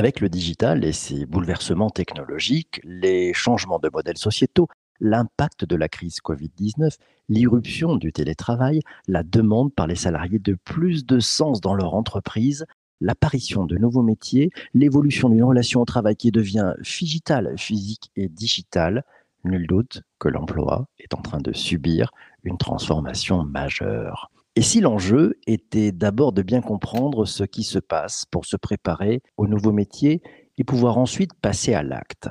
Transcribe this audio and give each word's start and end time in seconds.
Avec 0.00 0.20
le 0.20 0.30
digital 0.30 0.82
et 0.82 0.92
ses 0.92 1.26
bouleversements 1.26 1.90
technologiques, 1.90 2.80
les 2.84 3.34
changements 3.34 3.78
de 3.78 3.90
modèles 3.92 4.16
sociétaux, 4.16 4.66
l'impact 4.98 5.66
de 5.66 5.76
la 5.76 5.90
crise 5.90 6.20
Covid-19, 6.24 6.96
l'irruption 7.28 7.96
du 7.96 8.10
télétravail, 8.10 8.80
la 9.08 9.22
demande 9.22 9.74
par 9.74 9.86
les 9.86 9.96
salariés 9.96 10.38
de 10.38 10.56
plus 10.64 11.04
de 11.04 11.20
sens 11.20 11.60
dans 11.60 11.74
leur 11.74 11.92
entreprise, 11.92 12.64
l'apparition 13.02 13.66
de 13.66 13.76
nouveaux 13.76 14.00
métiers, 14.00 14.48
l'évolution 14.72 15.28
d'une 15.28 15.44
relation 15.44 15.82
au 15.82 15.84
travail 15.84 16.16
qui 16.16 16.30
devient 16.30 16.72
digitale, 16.80 17.52
physique 17.58 18.10
et 18.16 18.30
digitale, 18.30 19.04
nul 19.44 19.66
doute 19.66 20.00
que 20.18 20.28
l'emploi 20.28 20.86
est 20.98 21.12
en 21.12 21.20
train 21.20 21.40
de 21.40 21.52
subir 21.52 22.10
une 22.42 22.56
transformation 22.56 23.44
majeure. 23.44 24.30
Et 24.56 24.62
si 24.62 24.80
l'enjeu 24.80 25.38
était 25.46 25.92
d'abord 25.92 26.32
de 26.32 26.42
bien 26.42 26.60
comprendre 26.60 27.24
ce 27.24 27.44
qui 27.44 27.62
se 27.62 27.78
passe 27.78 28.24
pour 28.32 28.46
se 28.46 28.56
préparer 28.56 29.22
au 29.36 29.46
nouveau 29.46 29.70
métier 29.70 30.22
et 30.58 30.64
pouvoir 30.64 30.98
ensuite 30.98 31.34
passer 31.34 31.72
à 31.72 31.84
l'acte? 31.84 32.28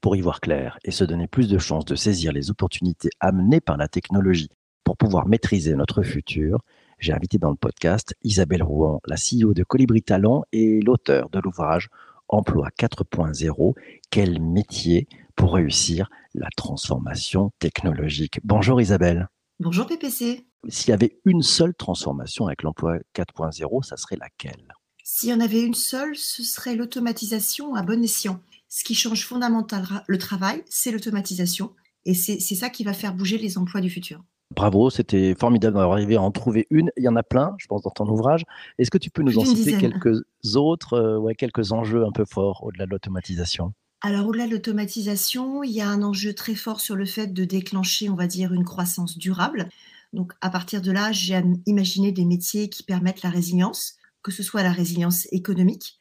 Pour 0.00 0.16
y 0.16 0.22
voir 0.22 0.40
clair 0.40 0.78
et 0.84 0.90
se 0.90 1.04
donner 1.04 1.26
plus 1.26 1.46
de 1.46 1.58
chances 1.58 1.84
de 1.84 1.94
saisir 1.94 2.32
les 2.32 2.50
opportunités 2.50 3.10
amenées 3.20 3.60
par 3.60 3.76
la 3.76 3.86
technologie 3.86 4.48
pour 4.82 4.96
pouvoir 4.96 5.28
maîtriser 5.28 5.74
notre 5.74 6.02
futur, 6.02 6.60
j'ai 6.98 7.12
invité 7.12 7.36
dans 7.36 7.50
le 7.50 7.56
podcast 7.56 8.14
Isabelle 8.22 8.62
Rouen, 8.62 9.00
la 9.06 9.16
CEO 9.16 9.52
de 9.52 9.62
Colibri 9.62 10.02
Talent 10.02 10.44
et 10.52 10.80
l'auteur 10.80 11.28
de 11.28 11.38
l'ouvrage 11.38 11.90
Emploi 12.28 12.68
4.0, 12.78 13.74
quel 14.10 14.40
métier 14.40 15.06
pour 15.36 15.54
réussir 15.54 16.08
la 16.34 16.48
transformation 16.56 17.50
technologique. 17.58 18.40
Bonjour 18.42 18.80
Isabelle. 18.80 19.28
Bonjour 19.60 19.86
PPC. 19.86 20.47
S'il 20.68 20.90
y 20.90 20.92
avait 20.92 21.20
une 21.24 21.42
seule 21.42 21.74
transformation 21.74 22.46
avec 22.46 22.62
l'emploi 22.62 22.98
4.0, 23.14 23.84
ça 23.84 23.96
serait 23.96 24.16
laquelle? 24.16 24.74
S'il 25.04 25.30
y 25.30 25.32
en 25.32 25.40
avait 25.40 25.62
une 25.62 25.74
seule, 25.74 26.16
ce 26.16 26.42
serait 26.42 26.74
l'automatisation 26.74 27.74
à 27.74 27.82
bon 27.82 28.02
escient. 28.02 28.40
Ce 28.68 28.84
qui 28.84 28.94
change 28.94 29.24
fondamentalement 29.24 30.00
le 30.06 30.18
travail, 30.18 30.62
c'est 30.66 30.90
l'automatisation. 30.90 31.72
Et 32.04 32.14
c'est 32.14 32.38
ça 32.38 32.70
qui 32.70 32.84
va 32.84 32.92
faire 32.92 33.14
bouger 33.14 33.38
les 33.38 33.58
emplois 33.58 33.80
du 33.80 33.90
futur. 33.90 34.22
Bravo, 34.54 34.88
c'était 34.88 35.34
formidable 35.38 35.76
d'arriver 35.76 36.16
à 36.16 36.22
en 36.22 36.30
trouver 36.30 36.66
une. 36.70 36.90
Il 36.96 37.04
y 37.04 37.08
en 37.08 37.16
a 37.16 37.22
plein, 37.22 37.54
je 37.58 37.66
pense, 37.66 37.82
dans 37.82 37.90
ton 37.90 38.06
ouvrage. 38.08 38.44
Est-ce 38.78 38.90
que 38.90 38.98
tu 38.98 39.10
peux 39.10 39.22
nous 39.22 39.38
en 39.38 39.44
citer 39.44 39.76
quelques 39.76 40.22
autres, 40.56 40.94
euh, 40.94 41.18
ouais, 41.18 41.34
quelques 41.34 41.72
enjeux 41.72 42.04
un 42.04 42.12
peu 42.12 42.24
forts 42.24 42.64
au-delà 42.64 42.86
de 42.86 42.90
l'automatisation? 42.90 43.74
Alors, 44.00 44.26
au-delà 44.26 44.46
de 44.46 44.52
l'automatisation, 44.52 45.62
il 45.62 45.72
y 45.72 45.80
a 45.80 45.88
un 45.88 46.02
enjeu 46.02 46.32
très 46.32 46.54
fort 46.54 46.80
sur 46.80 46.96
le 46.96 47.04
fait 47.04 47.26
de 47.28 47.44
déclencher, 47.44 48.08
on 48.08 48.14
va 48.14 48.26
dire, 48.26 48.52
une 48.52 48.64
croissance 48.64 49.18
durable. 49.18 49.68
Donc, 50.12 50.32
à 50.40 50.50
partir 50.50 50.80
de 50.82 50.90
là, 50.90 51.12
j'ai 51.12 51.40
imaginé 51.66 52.12
des 52.12 52.24
métiers 52.24 52.70
qui 52.70 52.82
permettent 52.82 53.22
la 53.22 53.30
résilience, 53.30 53.94
que 54.22 54.30
ce 54.30 54.42
soit 54.42 54.62
la 54.62 54.72
résilience 54.72 55.26
économique, 55.32 55.98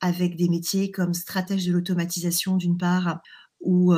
avec 0.00 0.36
des 0.36 0.48
métiers 0.48 0.90
comme 0.90 1.14
stratège 1.14 1.66
de 1.66 1.72
l'automatisation 1.72 2.56
d'une 2.56 2.76
part, 2.76 3.20
ou 3.60 3.94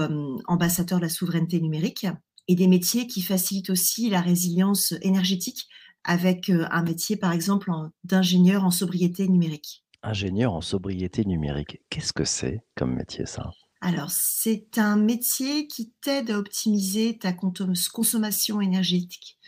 ambassadeur 0.46 0.98
de 0.98 1.04
la 1.04 1.08
souveraineté 1.08 1.60
numérique, 1.60 2.06
et 2.46 2.54
des 2.54 2.68
métiers 2.68 3.06
qui 3.06 3.20
facilitent 3.20 3.70
aussi 3.70 4.08
la 4.08 4.20
résilience 4.20 4.94
énergétique, 5.02 5.66
avec 6.04 6.50
un 6.50 6.82
métier, 6.82 7.16
par 7.16 7.32
exemple, 7.32 7.70
d'ingénieur 8.04 8.64
en 8.64 8.70
sobriété 8.70 9.28
numérique. 9.28 9.84
Ingénieur 10.02 10.54
en 10.54 10.60
sobriété 10.60 11.24
numérique, 11.24 11.80
qu'est-ce 11.90 12.12
que 12.12 12.24
c'est 12.24 12.62
comme 12.76 12.94
métier 12.94 13.26
ça? 13.26 13.50
Alors, 13.80 14.10
c'est 14.10 14.76
un 14.78 14.96
métier 14.96 15.68
qui 15.68 15.92
t'aide 16.00 16.30
à 16.30 16.38
optimiser 16.38 17.16
ta 17.16 17.32
consommation 17.32 18.60
énergétique, 18.60 19.38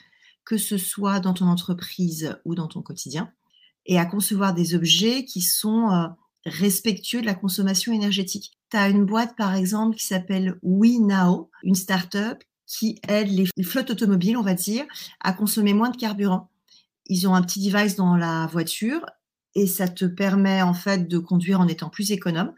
que 0.45 0.57
ce 0.57 0.79
soit 0.79 1.19
dans 1.19 1.35
ton 1.35 1.47
entreprise 1.47 2.39
ou 2.45 2.55
dans 2.55 2.69
ton 2.69 2.81
quotidien, 2.81 3.33
et 3.87 3.99
à 3.99 4.07
concevoir 4.07 4.55
des 4.55 4.77
objets 4.77 5.25
qui 5.25 5.41
sont 5.41 5.91
euh, 5.91 6.07
respectueux 6.47 7.23
de 7.23 7.27
la 7.27 7.35
consommation 7.35 7.93
énergétique. 7.93 8.53
Tu 8.71 8.77
as 8.77 8.89
une 8.89 9.05
boîte, 9.05 9.37
par 9.37 9.55
exemple, 9.55 9.97
qui 9.97 10.07
s'appelle 10.07 10.59
WeNow, 10.63 11.51
une 11.65 11.75
start-up 11.75 12.43
qui 12.67 13.01
aide 13.09 13.29
les 13.29 13.65
flottes 13.65 13.91
automobiles, 13.91 14.37
on 14.37 14.43
va 14.43 14.55
dire, 14.55 14.85
à 15.19 15.33
consommer 15.33 15.75
moins 15.75 15.91
de 15.91 15.97
carburant. 15.97 16.51
Ils 17.07 17.27
ont 17.27 17.35
un 17.35 17.43
petit 17.43 17.69
device 17.69 17.97
dans 17.97 18.17
la 18.17 18.47
voiture 18.47 19.05
et 19.57 19.67
ça 19.67 19.89
te 19.89 20.05
permet 20.05 20.63
en 20.63 20.75
fait 20.75 21.09
de 21.09 21.19
conduire 21.19 21.59
en 21.59 21.67
étant 21.67 21.89
plus 21.89 22.13
économe. 22.13 22.53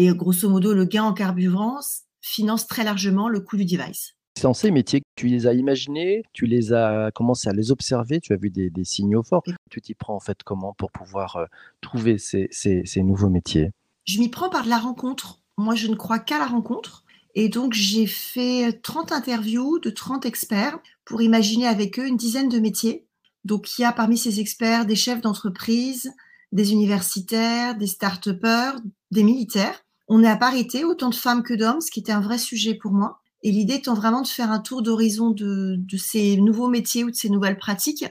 Et 0.00 0.08
grosso 0.14 0.48
modo, 0.48 0.72
le 0.74 0.84
gain 0.84 1.02
en 1.02 1.12
carburant 1.12 1.80
finance 2.20 2.68
très 2.68 2.84
largement 2.84 3.28
le 3.28 3.40
coût 3.40 3.56
du 3.56 3.64
device. 3.64 4.14
Dans 4.40 4.54
ces 4.54 4.70
métiers, 4.70 5.02
tu 5.16 5.26
les 5.26 5.48
as 5.48 5.54
imaginés, 5.54 6.22
tu 6.32 6.46
les 6.46 6.72
as 6.72 7.10
commencé 7.12 7.48
à 7.48 7.52
les 7.52 7.72
observer, 7.72 8.20
tu 8.20 8.32
as 8.32 8.36
vu 8.36 8.50
des, 8.50 8.70
signaux 8.84 9.24
forts. 9.24 9.42
Tu 9.70 9.80
t'y 9.80 9.94
prends 9.94 10.14
en 10.14 10.20
fait 10.20 10.44
comment 10.44 10.72
pour 10.72 10.92
pouvoir 10.92 11.36
euh, 11.36 11.46
trouver 11.80 12.18
ces, 12.18 12.48
ces 12.52 13.02
nouveaux 13.02 13.28
métiers? 13.28 13.72
Je 14.06 14.20
m'y 14.20 14.28
prends 14.28 14.48
par 14.48 14.62
de 14.62 14.68
la 14.68 14.78
rencontre. 14.78 15.40
Moi, 15.56 15.74
je 15.74 15.88
ne 15.88 15.96
crois 15.96 16.20
qu'à 16.20 16.38
la 16.38 16.46
rencontre. 16.46 17.02
Et 17.34 17.48
donc, 17.48 17.72
j'ai 17.72 18.06
fait 18.06 18.80
30 18.80 19.10
interviews 19.10 19.80
de 19.80 19.90
30 19.90 20.26
experts 20.26 20.78
pour 21.04 21.22
imaginer 21.22 21.66
avec 21.66 21.98
eux 21.98 22.06
une 22.06 22.16
dizaine 22.16 22.48
de 22.48 22.60
métiers 22.60 23.08
donc, 23.48 23.78
il 23.78 23.82
y 23.82 23.84
a 23.84 23.92
parmi 23.92 24.18
ces 24.18 24.40
experts 24.40 24.84
des 24.84 24.94
chefs 24.94 25.22
d'entreprise, 25.22 26.12
des 26.52 26.72
universitaires, 26.72 27.76
des 27.76 27.86
start-upers, 27.86 28.74
des 29.10 29.22
militaires. 29.22 29.84
On 30.08 30.22
est 30.22 30.28
à 30.28 30.36
parité, 30.36 30.84
autant 30.84 31.10
de 31.10 31.14
femmes 31.14 31.42
que 31.42 31.54
d'hommes, 31.54 31.80
ce 31.80 31.90
qui 31.90 32.00
était 32.00 32.12
un 32.12 32.20
vrai 32.20 32.38
sujet 32.38 32.74
pour 32.74 32.92
moi. 32.92 33.20
Et 33.42 33.52
l'idée 33.52 33.74
étant 33.74 33.94
vraiment 33.94 34.22
de 34.22 34.26
faire 34.26 34.50
un 34.50 34.58
tour 34.58 34.82
d'horizon 34.82 35.30
de, 35.30 35.78
ces 35.96 36.36
nouveaux 36.38 36.68
métiers 36.68 37.04
ou 37.04 37.10
de 37.10 37.16
ces 37.16 37.30
nouvelles 37.30 37.58
pratiques. 37.58 38.04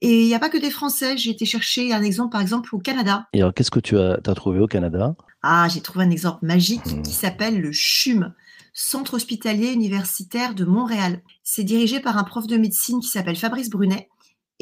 Et 0.00 0.22
il 0.22 0.26
n'y 0.26 0.34
a 0.34 0.38
pas 0.38 0.48
que 0.48 0.58
des 0.58 0.70
Français. 0.70 1.16
J'ai 1.16 1.30
été 1.30 1.44
chercher 1.44 1.92
un 1.92 2.02
exemple, 2.02 2.30
par 2.30 2.40
exemple, 2.40 2.74
au 2.74 2.78
Canada. 2.78 3.26
Et 3.32 3.40
alors, 3.40 3.54
qu'est-ce 3.54 3.70
que 3.70 3.80
tu 3.80 3.98
as, 3.98 4.18
trouvé 4.34 4.60
au 4.60 4.66
Canada? 4.66 5.14
Ah, 5.42 5.68
j'ai 5.68 5.80
trouvé 5.80 6.04
un 6.04 6.10
exemple 6.10 6.44
magique 6.44 6.86
mmh. 6.86 7.02
qui 7.02 7.12
s'appelle 7.12 7.60
le 7.60 7.70
CHUM, 7.72 8.34
Centre 8.74 9.14
hospitalier 9.14 9.72
universitaire 9.72 10.54
de 10.54 10.64
Montréal. 10.64 11.22
C'est 11.42 11.64
dirigé 11.64 12.00
par 12.00 12.18
un 12.18 12.24
prof 12.24 12.46
de 12.46 12.56
médecine 12.56 13.00
qui 13.00 13.08
s'appelle 13.08 13.36
Fabrice 13.36 13.70
Brunet 13.70 14.08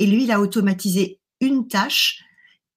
et 0.00 0.06
lui, 0.06 0.24
il 0.24 0.32
a 0.32 0.40
automatisé 0.40 1.20
une 1.42 1.68
tâche 1.68 2.24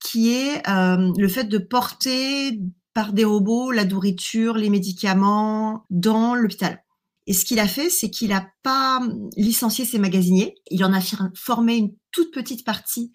qui 0.03 0.33
est 0.33 0.67
euh, 0.67 1.13
le 1.17 1.27
fait 1.29 1.45
de 1.45 1.57
porter 1.57 2.59
par 2.93 3.13
des 3.13 3.25
robots 3.25 3.71
la 3.71 3.85
nourriture, 3.85 4.55
les 4.55 4.69
médicaments 4.69 5.85
dans 5.89 6.35
l'hôpital. 6.35 6.83
Et 7.25 7.33
ce 7.33 7.45
qu'il 7.45 7.59
a 7.59 7.67
fait, 7.67 7.89
c'est 7.89 8.09
qu'il 8.09 8.29
n'a 8.29 8.49
pas 8.63 9.01
licencié 9.37 9.85
ses 9.85 9.97
magasiniers. 9.97 10.55
Il 10.69 10.83
en 10.83 10.93
a 10.93 10.99
formé 11.35 11.77
une 11.77 11.95
toute 12.11 12.33
petite 12.33 12.65
partie 12.65 13.11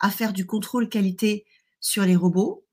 à 0.00 0.10
faire 0.10 0.32
du 0.32 0.46
contrôle 0.46 0.88
qualité 0.88 1.44
sur 1.80 2.04
les 2.04 2.16
robots 2.16 2.64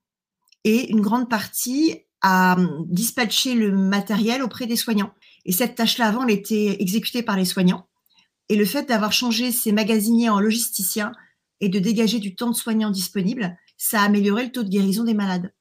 et 0.64 0.92
une 0.92 1.02
grande 1.02 1.30
partie 1.30 2.02
à 2.22 2.58
dispatcher 2.88 3.56
le 3.56 3.72
matériel 3.72 4.42
auprès 4.42 4.68
des 4.68 4.76
soignants. 4.76 5.14
Et 5.46 5.52
cette 5.52 5.76
tâche-là, 5.76 6.08
avant, 6.08 6.24
elle 6.24 6.34
était 6.34 6.82
exécutée 6.82 7.24
par 7.24 7.38
les 7.38 7.46
soignants. 7.46 7.88
Et 8.50 8.56
le 8.56 8.66
fait 8.66 8.88
d'avoir 8.88 9.12
changé 9.12 9.52
ces 9.52 9.72
magasiniers 9.72 10.30
en 10.30 10.40
logisticiens 10.40 11.12
et 11.62 11.70
de 11.70 11.80
dégager 11.80 12.20
du 12.20 12.36
temps 12.36 12.50
de 12.50 12.56
soignants 12.56 12.92
disponible, 12.92 13.58
ça 13.78 14.02
a 14.02 14.06
amélioré 14.06 14.46
le 14.46 14.52
taux 14.52 14.64
de 14.64 14.70
guérison 14.70 15.04
des 15.04 15.14
malades. 15.14 15.52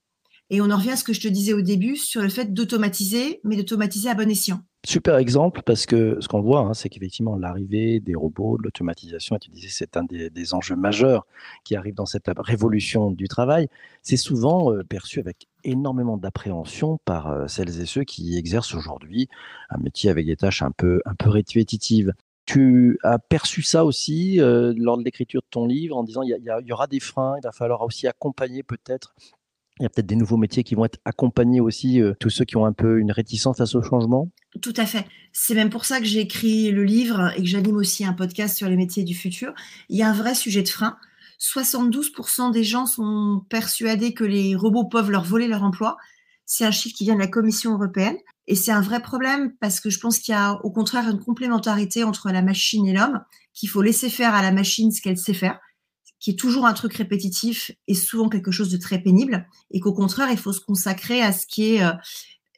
Et 0.51 0.61
on 0.61 0.71
en 0.71 0.77
revient 0.77 0.91
à 0.91 0.97
ce 0.97 1.05
que 1.05 1.13
je 1.13 1.21
te 1.21 1.29
disais 1.29 1.53
au 1.53 1.63
début 1.63 1.97
sur 1.97 2.23
le 2.23 2.29
fait 2.29 2.53
d'automatiser, 2.53 3.41
mais 3.45 3.57
d'automatiser 3.57 4.11
à 4.11 4.15
bon 4.15 4.31
escient. 4.31 4.61
Super 4.87 5.17
exemple 5.17 5.63
parce 5.65 5.87
que 5.87 6.19
ce 6.21 6.29
qu'on 6.29 6.43
voit, 6.43 6.61
hein, 6.61 6.75
c'est 6.75 6.91
qu'effectivement 6.91 7.37
l'arrivée 7.37 8.01
des 8.01 8.15
robots, 8.15 8.59
de 8.59 8.65
l'automatisation, 8.65 9.39
tu 9.39 9.49
disais 9.49 9.69
c'est 9.71 9.97
un 9.97 10.05
des, 10.05 10.55
enjeux 10.55 10.77
majeurs 10.77 11.27
qui 11.65 11.75
arrive 11.75 11.95
dans 11.95 12.05
cette 12.05 12.31
révolution 12.37 13.11
du 13.11 13.27
travail, 13.27 13.69
c'est 14.03 14.19
souvent 14.19 14.75
euh, 14.75 14.85
perçu 14.85 15.21
avec 15.21 15.47
énormément 15.65 16.19
d'appréhension 16.19 16.99
par 17.07 17.29
euh, 17.29 17.47
celles 17.49 17.81
et 17.81 17.87
ceux 17.87 18.05
qui 18.05 18.37
exercent 18.37 18.75
aujourd'hui 18.75 19.29
un 19.71 19.79
métier 19.79 20.11
avec 20.11 20.27
des 20.27 20.37
tâches 20.37 20.61
un 20.61 20.71
peu, 20.71 21.01
un 21.07 21.15
peu 21.15 21.31
répétitives. 21.31 22.13
Tu 22.45 22.99
as 23.03 23.19
perçu 23.19 23.63
ça 23.63 23.87
aussi 23.87 24.39
euh, 24.39 24.75
lors 24.77 24.99
de 24.99 25.03
l'écriture 25.03 25.41
de 25.41 25.47
ton 25.51 25.65
livre 25.65 25.97
en 25.97 26.05
disant 26.05 26.21
il 26.21 26.37
y, 26.67 26.73
aura 26.73 26.87
des 26.89 27.01
freins, 27.01 27.37
il 27.39 27.43
va 27.43 27.53
falloir 27.53 27.81
aussi 27.81 28.07
accompagner 28.07 28.63
peut-être. 28.63 29.15
Il 29.81 29.83
y 29.83 29.87
a 29.87 29.89
peut-être 29.89 30.07
des 30.07 30.17
nouveaux 30.17 30.37
métiers 30.37 30.63
qui 30.63 30.77
vont 30.77 30.85
être 30.85 31.01
accompagnés 31.05 31.61
aussi, 31.61 32.01
euh, 32.01 32.15
tous 32.21 32.31
ceux 32.31 32.45
qui 32.45 32.57
ont 32.57 32.65
un 32.65 32.73
peu 32.73 33.01
une 33.01 33.11
réticence 33.11 33.61
à 33.61 33.67
ce 33.67 33.83
changement 33.83 34.31
Tout 34.63 34.75
à 34.77 34.87
fait. 34.87 35.05
C'est 35.33 35.55
même 35.55 35.71
pour 35.71 35.85
ça 35.85 35.99
que 35.99 36.05
j'ai 36.05 36.21
écrit 36.21 36.71
le 36.71 36.85
livre 36.85 37.33
et 37.37 37.43
que 37.43 37.49
j'anime 37.49 37.77
aussi 37.77 38.05
un 38.05 38.13
podcast 38.13 38.57
sur 38.57 38.69
les 38.69 38.77
métiers 38.77 39.03
du 39.03 39.15
futur. 39.15 39.53
Il 39.89 39.99
y 39.99 40.03
a 40.03 40.09
un 40.09 40.13
vrai 40.13 40.37
sujet 40.37 40.63
de 40.63 40.69
frein. 40.69 40.97
72% 41.41 42.53
des 42.53 42.63
gens 42.63 42.87
sont 42.87 43.45
persuadés 43.49 44.15
que 44.15 44.23
les 44.23 44.55
robots 44.55 44.85
peuvent 44.85 45.11
leur 45.11 45.25
voler 45.25 45.49
leur 45.49 45.65
emploi. 45.65 45.97
C'est 46.47 46.65
un 46.65 46.71
chiffre 46.71 46.97
qui 46.97 47.05
vient 47.05 47.15
de 47.15 47.21
la 47.21 47.27
Commission 47.27 47.73
européenne. 47.73 48.17
Et 48.47 48.55
c'est 48.55 48.73
un 48.73 48.81
vrai 48.81 49.01
problème 49.01 49.53
parce 49.59 49.81
que 49.81 49.91
je 49.91 49.99
pense 49.99 50.19
qu'il 50.19 50.33
y 50.33 50.37
a 50.37 50.55
au 50.65 50.71
contraire 50.71 51.09
une 51.09 51.19
complémentarité 51.19 52.05
entre 52.05 52.31
la 52.31 52.43
machine 52.43 52.87
et 52.87 52.93
l'homme, 52.93 53.21
qu'il 53.55 53.69
faut 53.69 53.83
laisser 53.83 54.11
faire 54.11 54.35
à 54.35 54.43
la 54.43 54.53
machine 54.53 54.93
ce 54.93 55.01
qu'elle 55.01 55.17
sait 55.17 55.35
faire, 55.35 55.59
qui 56.25 56.31
est 56.31 56.39
toujours 56.39 56.65
un 56.65 56.73
truc 56.73 56.95
répétitif 56.95 57.71
et 57.87 57.93
souvent 57.93 58.31
quelque 58.31 58.51
chose 58.51 58.71
de 58.71 58.79
très 58.79 58.99
pénible, 58.99 59.47
et 59.71 59.79
qu'au 59.79 59.93
contraire, 59.93 60.31
il 60.31 60.39
faut 60.39 60.55
se 60.55 60.61
consacrer 60.61 61.21
à 61.21 61.33
ce 61.33 61.47
qui 61.47 61.75
est 61.75 61.85
euh, 61.85 61.93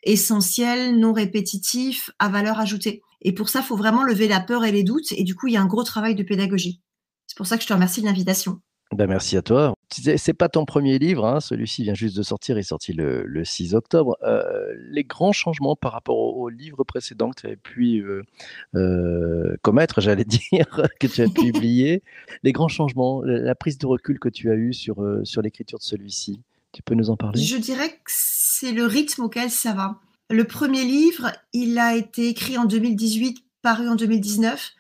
essentiel, 0.04 0.96
non 1.00 1.12
répétitif, 1.12 2.12
à 2.20 2.28
valeur 2.28 2.60
ajoutée. 2.60 3.02
Et 3.22 3.32
pour 3.32 3.48
ça, 3.48 3.58
il 3.58 3.64
faut 3.64 3.76
vraiment 3.76 4.04
lever 4.04 4.28
la 4.28 4.38
peur 4.38 4.64
et 4.64 4.70
les 4.70 4.84
doutes, 4.84 5.10
et 5.10 5.24
du 5.24 5.34
coup, 5.34 5.48
il 5.48 5.54
y 5.54 5.56
a 5.56 5.62
un 5.62 5.66
gros 5.66 5.82
travail 5.82 6.14
de 6.14 6.22
pédagogie. 6.22 6.80
C'est 7.26 7.36
pour 7.36 7.48
ça 7.48 7.56
que 7.56 7.64
je 7.64 7.66
te 7.66 7.72
remercie 7.72 8.02
de 8.02 8.06
l'invitation. 8.06 8.60
Ben 8.92 9.08
merci 9.08 9.36
à 9.36 9.42
toi. 9.42 9.74
C'est 9.90 10.32
pas 10.32 10.48
ton 10.48 10.64
premier 10.64 10.98
livre, 10.98 11.26
hein, 11.26 11.40
celui-ci 11.40 11.82
vient 11.82 11.94
juste 11.94 12.16
de 12.16 12.22
sortir, 12.22 12.56
il 12.56 12.60
est 12.60 12.62
sorti 12.62 12.92
le, 12.92 13.44
6 13.44 13.74
octobre. 13.74 14.16
Euh, 14.22 14.74
les 14.90 15.02
grands 15.02 15.32
changements 15.32 15.74
par 15.74 15.92
rapport 15.92 16.16
au, 16.16 16.48
livre 16.48 16.84
précédent 16.84 17.30
que 17.30 17.40
tu 17.40 17.46
avais 17.46 17.56
pu 17.56 17.98
euh, 17.98 18.22
euh, 18.76 19.56
commettre, 19.62 20.00
j'allais 20.00 20.24
dire, 20.52 20.82
que 21.00 21.08
tu 21.08 21.20
as 21.20 21.28
publié, 21.28 22.02
les 22.44 22.52
grands 22.52 22.68
changements, 22.68 23.22
la 23.24 23.54
prise 23.56 23.76
de 23.78 23.86
recul 23.86 24.20
que 24.20 24.28
tu 24.28 24.50
as 24.50 24.54
eue 24.54 24.72
sur, 24.72 25.04
sur 25.24 25.42
l'écriture 25.42 25.78
de 25.80 25.84
celui-ci, 25.84 26.40
tu 26.72 26.82
peux 26.82 26.94
nous 26.94 27.10
en 27.10 27.16
parler? 27.16 27.40
Je 27.40 27.56
dirais 27.56 27.88
que 27.88 27.96
c'est 28.06 28.72
le 28.72 28.86
rythme 28.86 29.22
auquel 29.22 29.50
ça 29.50 29.72
va. 29.72 29.98
Le 30.30 30.44
premier 30.44 30.84
livre, 30.84 31.32
il 31.52 31.78
a 31.78 31.96
été 31.96 32.28
écrit 32.28 32.56
en 32.56 32.66
2018, 32.66 33.38
paru 33.62 33.88
en 33.88 33.96
2019, 33.96 34.72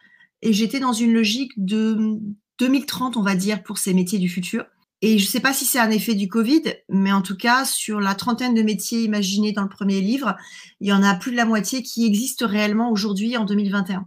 et 0.42 0.52
j'étais 0.52 0.78
dans 0.78 0.92
une 0.92 1.12
logique 1.12 1.52
de 1.56 2.20
2030, 2.58 3.16
on 3.16 3.22
va 3.22 3.34
dire, 3.34 3.62
pour 3.62 3.78
ces 3.78 3.94
métiers 3.94 4.18
du 4.18 4.28
futur. 4.28 4.64
Et 5.02 5.18
je 5.18 5.24
ne 5.24 5.28
sais 5.28 5.40
pas 5.40 5.52
si 5.52 5.64
c'est 5.66 5.78
un 5.78 5.90
effet 5.90 6.14
du 6.14 6.28
Covid, 6.28 6.62
mais 6.88 7.12
en 7.12 7.20
tout 7.20 7.36
cas, 7.36 7.64
sur 7.64 8.00
la 8.00 8.14
trentaine 8.14 8.54
de 8.54 8.62
métiers 8.62 9.02
imaginés 9.02 9.52
dans 9.52 9.62
le 9.62 9.68
premier 9.68 10.00
livre, 10.00 10.36
il 10.80 10.88
y 10.88 10.92
en 10.92 11.02
a 11.02 11.14
plus 11.14 11.32
de 11.32 11.36
la 11.36 11.44
moitié 11.44 11.82
qui 11.82 12.06
existent 12.06 12.46
réellement 12.46 12.90
aujourd'hui 12.90 13.36
en 13.36 13.44
2021. 13.44 14.06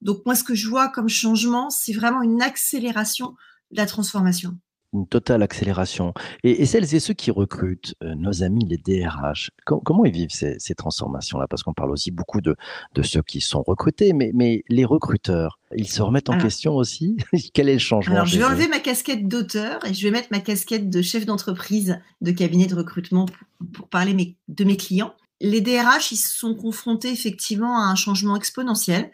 Donc 0.00 0.22
moi, 0.26 0.34
ce 0.34 0.44
que 0.44 0.54
je 0.54 0.68
vois 0.68 0.88
comme 0.88 1.08
changement, 1.08 1.70
c'est 1.70 1.92
vraiment 1.92 2.22
une 2.22 2.42
accélération 2.42 3.36
de 3.70 3.76
la 3.76 3.86
transformation 3.86 4.58
une 4.92 5.06
totale 5.06 5.42
accélération. 5.42 6.14
Et, 6.44 6.66
celles 6.66 6.94
et 6.94 7.00
ceux 7.00 7.14
qui 7.14 7.30
recrutent, 7.30 7.94
euh, 8.02 8.14
nos 8.14 8.42
amis 8.42 8.66
les 8.66 8.78
DRH, 8.78 9.50
comment 9.64 10.04
ils 10.04 10.12
vivent 10.12 10.30
ces, 10.30 10.74
transformations-là? 10.74 11.46
Parce 11.48 11.62
qu'on 11.62 11.74
parle 11.74 11.90
aussi 11.90 12.10
beaucoup 12.10 12.40
de, 12.40 12.56
de, 12.94 13.02
ceux 13.02 13.22
qui 13.22 13.40
sont 13.40 13.62
recrutés, 13.66 14.12
mais, 14.12 14.30
mais 14.34 14.64
les 14.68 14.84
recruteurs, 14.84 15.58
ils 15.76 15.88
se 15.88 16.02
remettent 16.02 16.30
en 16.30 16.38
question 16.38 16.76
aussi? 16.76 17.16
Quel 17.54 17.68
est 17.68 17.74
le 17.74 17.78
changement 17.78 18.14
Alors, 18.14 18.26
je 18.26 18.38
vais 18.38 18.44
enlever 18.44 18.68
ma 18.68 18.80
casquette 18.80 19.28
d'auteur 19.28 19.84
et 19.84 19.92
je 19.94 20.02
vais 20.02 20.10
mettre 20.10 20.28
ma 20.30 20.40
casquette 20.40 20.88
de 20.88 21.02
chef 21.02 21.26
d'entreprise, 21.26 22.00
de 22.20 22.30
cabinet 22.30 22.66
de 22.66 22.74
recrutement 22.74 23.26
pour, 23.72 23.88
parler 23.88 24.36
de 24.48 24.64
mes 24.64 24.76
clients. 24.76 25.14
Les 25.40 25.60
DRH, 25.60 26.12
ils 26.12 26.16
sont 26.16 26.54
confrontés 26.54 27.12
effectivement 27.12 27.78
à 27.78 27.86
un 27.86 27.94
changement 27.94 28.36
exponentiel. 28.36 29.10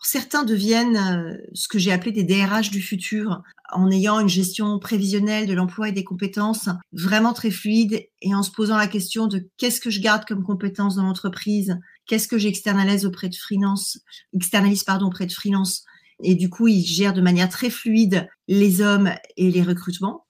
Certains 0.00 0.44
deviennent 0.44 0.96
euh, 0.96 1.36
ce 1.54 1.66
que 1.66 1.78
j'ai 1.78 1.92
appelé 1.92 2.12
des 2.12 2.22
DRH 2.22 2.70
du 2.70 2.80
futur, 2.80 3.42
en 3.70 3.90
ayant 3.90 4.20
une 4.20 4.28
gestion 4.28 4.78
prévisionnelle 4.78 5.46
de 5.46 5.54
l'emploi 5.54 5.88
et 5.88 5.92
des 5.92 6.04
compétences 6.04 6.68
vraiment 6.92 7.32
très 7.32 7.50
fluide 7.50 8.08
et 8.22 8.34
en 8.34 8.42
se 8.42 8.50
posant 8.50 8.76
la 8.76 8.86
question 8.86 9.26
de 9.26 9.48
qu'est-ce 9.56 9.80
que 9.80 9.90
je 9.90 10.00
garde 10.00 10.24
comme 10.24 10.44
compétences 10.44 10.96
dans 10.96 11.02
l'entreprise, 11.02 11.78
qu'est-ce 12.06 12.28
que 12.28 12.38
j'externalise 12.38 13.06
auprès 13.06 13.28
de 13.28 13.34
freelance, 13.34 13.98
externalise 14.32 14.84
pardon 14.84 15.06
auprès 15.06 15.26
de 15.26 15.32
freelance. 15.32 15.84
Et 16.22 16.34
du 16.34 16.48
coup, 16.48 16.68
ils 16.68 16.84
gèrent 16.84 17.12
de 17.12 17.20
manière 17.20 17.48
très 17.48 17.70
fluide 17.70 18.28
les 18.46 18.80
hommes 18.80 19.12
et 19.36 19.50
les 19.50 19.62
recrutements. 19.62 20.26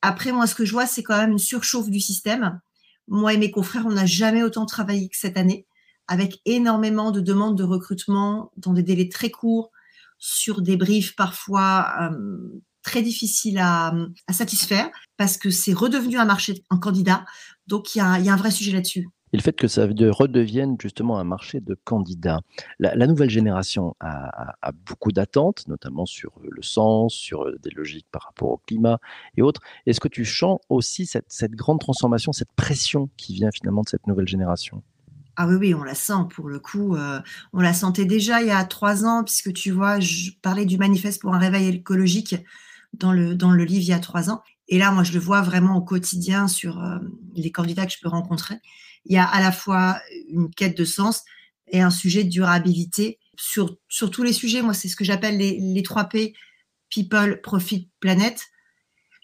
Après, 0.00 0.32
moi, 0.32 0.46
ce 0.46 0.54
que 0.54 0.64
je 0.64 0.72
vois, 0.72 0.86
c'est 0.86 1.02
quand 1.02 1.16
même 1.16 1.32
une 1.32 1.38
surchauffe 1.38 1.90
du 1.90 2.00
système. 2.00 2.60
Moi 3.08 3.34
et 3.34 3.38
mes 3.38 3.50
confrères, 3.50 3.86
on 3.86 3.92
n'a 3.92 4.06
jamais 4.06 4.42
autant 4.42 4.66
travaillé 4.66 5.08
que 5.08 5.16
cette 5.16 5.36
année 5.36 5.65
avec 6.08 6.40
énormément 6.44 7.10
de 7.10 7.20
demandes 7.20 7.58
de 7.58 7.64
recrutement 7.64 8.52
dans 8.56 8.72
des 8.72 8.82
délais 8.82 9.08
très 9.08 9.30
courts, 9.30 9.70
sur 10.18 10.62
des 10.62 10.76
briefs 10.76 11.14
parfois 11.14 11.92
euh, 12.00 12.60
très 12.82 13.02
difficiles 13.02 13.58
à, 13.58 13.92
satisfaire, 14.30 14.88
parce 15.16 15.36
que 15.36 15.50
c'est 15.50 15.72
redevenu 15.72 16.18
un 16.18 16.24
marché, 16.24 16.62
un 16.70 16.78
candidat. 16.78 17.24
Donc 17.66 17.94
il 17.94 17.98
y 17.98 18.00
a, 18.00 18.06
un 18.12 18.36
vrai 18.36 18.50
sujet 18.50 18.72
là-dessus. 18.72 19.08
Et 19.32 19.36
le 19.36 19.42
fait 19.42 19.52
que 19.52 19.66
ça 19.66 19.82
redevienne 19.84 20.76
justement 20.80 21.18
un 21.18 21.24
marché 21.24 21.60
de 21.60 21.76
candidats. 21.84 22.40
La, 22.78 23.06
nouvelle 23.08 23.28
génération 23.28 23.96
a, 23.98 24.70
beaucoup 24.86 25.10
d'attentes, 25.10 25.66
notamment 25.66 26.06
sur 26.06 26.30
le 26.40 26.62
sens, 26.62 27.12
sur 27.12 27.44
des 27.58 27.70
logiques 27.70 28.06
par 28.12 28.22
rapport 28.22 28.50
au 28.50 28.58
climat 28.58 29.00
et 29.36 29.42
autres. 29.42 29.60
Est-ce 29.84 29.98
que 29.98 30.08
tu 30.08 30.24
sens 30.24 30.60
aussi 30.68 31.06
cette 31.06 31.52
grande 31.52 31.80
transformation, 31.80 32.32
cette 32.32 32.52
pression 32.54 33.10
qui 33.16 33.34
vient 33.34 33.50
finalement 33.52 33.82
de 33.82 33.88
cette 33.88 34.06
nouvelle 34.06 34.28
génération? 34.28 34.82
Ah 35.36 35.46
oui, 35.46 35.54
oui, 35.56 35.74
on 35.74 35.84
la 35.84 35.94
sent 35.94 36.28
pour 36.34 36.48
le 36.48 36.58
coup. 36.58 36.96
Euh, 36.96 37.20
on 37.52 37.60
la 37.60 37.74
sentait 37.74 38.06
déjà 38.06 38.40
il 38.40 38.48
y 38.48 38.50
a 38.50 38.64
trois 38.64 39.04
ans, 39.04 39.22
puisque 39.22 39.52
tu 39.52 39.70
vois, 39.70 40.00
je 40.00 40.30
parlais 40.42 40.64
du 40.64 40.78
manifeste 40.78 41.20
pour 41.20 41.34
un 41.34 41.38
réveil 41.38 41.68
écologique 41.68 42.36
dans 42.94 43.12
le, 43.12 43.34
livre 43.64 43.82
il 43.82 43.88
y 43.88 43.92
a 43.92 43.98
trois 43.98 44.30
ans. 44.30 44.42
Et 44.68 44.78
là, 44.78 44.90
moi, 44.90 45.04
je 45.04 45.12
le 45.12 45.20
vois 45.20 45.42
vraiment 45.42 45.76
au 45.76 45.82
quotidien 45.82 46.48
sur 46.48 46.82
euh, 46.82 46.98
les 47.34 47.52
candidats 47.52 47.86
que 47.86 47.92
je 47.92 47.98
peux 48.00 48.08
rencontrer. 48.08 48.56
Il 49.04 49.14
y 49.14 49.18
a 49.18 49.24
à 49.24 49.40
la 49.40 49.52
fois 49.52 50.00
une 50.28 50.50
quête 50.50 50.76
de 50.76 50.84
sens 50.84 51.22
et 51.68 51.82
un 51.82 51.90
sujet 51.90 52.24
de 52.24 52.30
durabilité 52.30 53.18
sur, 53.36 53.76
tous 54.10 54.22
les 54.22 54.32
sujets. 54.32 54.62
Moi, 54.62 54.72
c'est 54.72 54.88
ce 54.88 54.96
que 54.96 55.04
j'appelle 55.04 55.36
les, 55.36 55.58
les 55.60 55.82
3 55.82 56.04
P, 56.04 56.34
People, 56.88 57.40
Profit, 57.42 57.90
Planet 58.00 58.40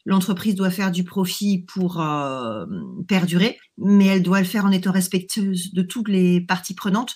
l'entreprise 0.05 0.55
doit 0.55 0.71
faire 0.71 0.91
du 0.91 1.05
profit 1.05 1.65
pour 1.73 2.01
euh, 2.01 2.67
perdurer, 3.09 3.59
mais 3.79 4.07
elle 4.07 4.23
doit 4.23 4.41
le 4.41 4.47
faire 4.47 4.65
en 4.65 4.73
étant 4.73 4.93
respectueuse 4.93 5.73
de 5.73 5.83
toutes 5.83 6.09
les 6.09 6.41
parties 6.41 6.75
prenantes, 6.75 7.15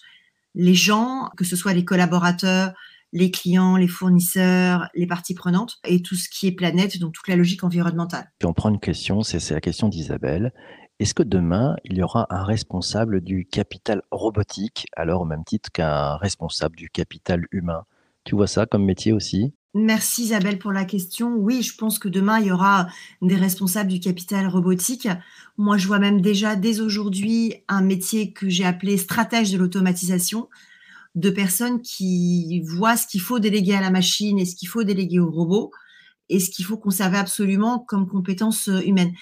les 0.55 0.75
gens, 0.75 1.31
que 1.37 1.45
ce 1.45 1.57
soit 1.57 1.75
les 1.75 1.85
collaborateurs, 1.85 2.73
les 3.13 3.31
clients, 3.31 3.77
les 3.77 3.89
fournisseurs, 3.89 4.89
les 4.95 5.07
parties 5.07 5.35
prenantes, 5.35 5.79
et 5.87 6.03
tout 6.03 6.15
ce 6.15 6.29
qui 6.29 6.47
est 6.47 6.53
planète, 6.53 6.99
donc 6.99 7.13
toute 7.13 7.29
la 7.29 7.37
logique 7.37 7.65
environnementale. 7.65 8.31
on 8.45 8.53
prend 8.53 8.71
une 8.71 8.81
question, 8.81 9.23
c'est 9.23 9.55
la 9.55 9.61
question 9.61 9.89
d'Isabelle. 9.89 10.53
Est-ce 10.99 11.13
que 11.13 11.23
demain, 11.23 11.77
il 11.85 11.99
y 11.99 12.03
aura 12.03 12.27
un 12.31 12.43
responsable 12.43 13.21
du 13.21 13.47
capital 13.47 14.03
robotique, 14.11 14.87
alors 14.97 15.23
au 15.23 15.25
même 15.27 15.45
titre 15.45 15.71
qu'un 15.71 16.17
responsable 16.17 16.77
du 16.77 16.89
capital 16.89 17.45
humain? 17.53 17.85
Tu 18.25 18.35
vois 18.35 18.47
ça 18.47 18.67
comme 18.67 18.85
métier 18.85 19.13
aussi? 19.13 19.55
Merci 19.79 20.23
Isabelle 20.23 20.59
pour 20.59 20.73
la 20.73 20.87
question. 20.87 21.35
Oui, 21.37 21.63
je 21.63 21.77
pense 21.77 21.99
que 21.99 22.09
demain, 22.09 22.41
il 22.41 22.47
y 22.47 22.51
aura 22.51 22.89
des 23.21 23.37
responsables 23.37 23.91
du 23.91 24.01
capital 24.01 24.47
robotique. 24.47 25.07
Moi, 25.59 25.77
je 25.77 25.87
vois 25.87 25.99
même 25.99 26.23
déjà 26.23 26.57
dès 26.57 26.81
aujourd'hui 26.81 27.57
un 27.69 27.83
métier 27.83 28.33
que 28.33 28.49
j'ai 28.49 28.65
appelé 28.65 28.97
stratège 28.97 29.53
de 29.53 29.59
l'automatisation, 29.59 30.49
de 31.15 31.29
personnes 31.29 31.83
qui 31.83 32.63
voient 32.63 32.97
ce 32.97 33.07
qu'il 33.07 33.21
faut 33.21 33.39
déléguer 33.39 33.75
à 33.75 33.83
la 33.83 33.91
machine 33.91 34.39
et 34.39 34.47
ce 34.47 34.57
qu'il 34.57 34.69
faut 34.69 34.83
déléguer 34.83 35.19
au 35.19 35.31
robot 35.31 35.73
et 36.31 36.41
ce 36.41 36.49
qu'il 36.49 36.65
faut 36.65 36.79
conserver 36.79 37.19
absolument 37.19 37.79
comme 37.79 38.09
compétence 38.09 38.71
humaine. 38.87 39.13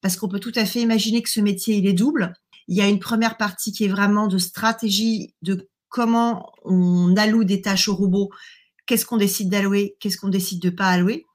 Parce 0.00 0.16
qu'on 0.16 0.28
peut 0.28 0.40
tout 0.40 0.54
à 0.54 0.64
fait 0.64 0.80
imaginer 0.80 1.22
que 1.22 1.28
ce 1.28 1.40
métier, 1.40 1.76
il 1.76 1.86
est 1.86 1.92
double. 1.92 2.32
Il 2.66 2.78
y 2.78 2.80
a 2.80 2.88
une 2.88 2.98
première 2.98 3.36
partie 3.36 3.72
qui 3.72 3.84
est 3.84 3.88
vraiment 3.88 4.26
de 4.26 4.38
stratégie 4.38 5.34
de 5.42 5.68
comment 5.90 6.50
on 6.64 7.14
alloue 7.18 7.44
des 7.44 7.60
tâches 7.60 7.88
au 7.88 7.94
robot 7.94 8.30
qu'est-ce 8.88 9.06
qu'on 9.06 9.18
décide 9.18 9.50
d'allouer, 9.50 9.96
qu'est-ce 10.00 10.16
qu'on 10.16 10.30
décide 10.30 10.60
de 10.60 10.70
pas 10.70 10.86
allouer. 10.86 11.26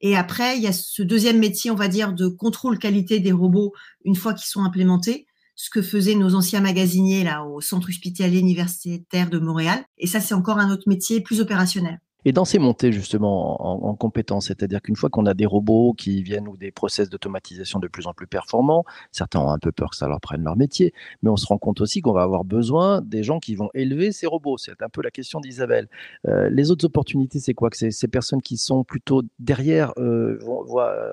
Et 0.00 0.16
après, 0.16 0.56
il 0.56 0.62
y 0.62 0.66
a 0.66 0.72
ce 0.72 1.02
deuxième 1.02 1.38
métier, 1.38 1.70
on 1.70 1.76
va 1.76 1.88
dire, 1.88 2.12
de 2.12 2.28
contrôle 2.28 2.78
qualité 2.78 3.20
des 3.20 3.32
robots 3.32 3.72
une 4.04 4.16
fois 4.16 4.32
qu'ils 4.34 4.48
sont 4.48 4.64
implémentés, 4.64 5.26
ce 5.54 5.68
que 5.68 5.82
faisaient 5.82 6.14
nos 6.14 6.34
anciens 6.34 6.60
magasiniers 6.60 7.24
là 7.24 7.44
au 7.44 7.60
centre 7.60 7.88
hospitalier 7.88 8.38
universitaire 8.38 9.28
de 9.28 9.38
Montréal. 9.38 9.84
Et 9.98 10.06
ça, 10.06 10.20
c'est 10.20 10.34
encore 10.34 10.58
un 10.58 10.70
autre 10.70 10.88
métier 10.88 11.20
plus 11.20 11.40
opérationnel. 11.40 12.00
Et 12.24 12.32
dans 12.32 12.44
ces 12.44 12.58
montées 12.58 12.92
justement 12.92 13.86
en, 13.86 13.94
compétences, 13.94 14.46
c'est-à-dire 14.46 14.80
qu'une 14.80 14.96
fois 14.96 15.10
qu'on 15.10 15.26
a 15.26 15.34
des 15.34 15.46
robots 15.46 15.94
qui 15.96 16.22
viennent 16.22 16.48
ou 16.48 16.56
des 16.56 16.70
process 16.70 17.08
d'automatisation 17.08 17.78
de 17.78 17.88
plus 17.88 18.06
en 18.06 18.14
plus 18.14 18.26
performants, 18.26 18.84
certains 19.10 19.40
ont 19.40 19.50
un 19.50 19.58
peu 19.58 19.72
peur 19.72 19.90
que 19.90 19.96
ça 19.96 20.08
leur 20.08 20.20
prenne 20.20 20.42
leur 20.42 20.56
métier, 20.56 20.92
mais 21.22 21.30
on 21.30 21.36
se 21.36 21.46
rend 21.46 21.58
compte 21.58 21.80
aussi 21.80 22.00
qu'on 22.00 22.12
va 22.12 22.22
avoir 22.22 22.44
besoin 22.44 23.00
des 23.00 23.22
gens 23.22 23.40
qui 23.40 23.54
vont 23.54 23.70
élever 23.74 24.12
ces 24.12 24.26
robots. 24.26 24.56
C'est 24.56 24.82
un 24.82 24.88
peu 24.88 25.02
la 25.02 25.10
question 25.10 25.40
d'Isabelle. 25.40 25.88
Euh, 26.28 26.48
les 26.50 26.70
autres 26.70 26.84
opportunités, 26.86 27.40
c'est 27.40 27.54
quoi 27.54 27.70
Que 27.70 27.90
ces 27.90 28.08
personnes 28.08 28.42
qui 28.42 28.56
sont 28.56 28.84
plutôt 28.84 29.22
derrière 29.38 29.92
euh, 29.98 30.38
vont, 30.40 30.64